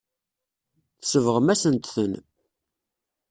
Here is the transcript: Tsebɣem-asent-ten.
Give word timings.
Tsebɣem-asent-ten. 1.01 2.13